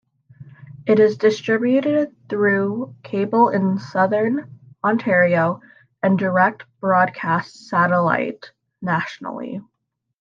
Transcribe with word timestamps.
It 0.87 0.99
is 0.99 1.19
distributed 1.19 2.11
through 2.27 2.95
cable 3.03 3.49
in 3.49 3.77
Southern 3.77 4.57
Ontario 4.83 5.61
and 6.01 6.17
direct 6.17 6.63
broadcast 6.79 7.67
satellite 7.67 8.51
nationally. 8.81 9.61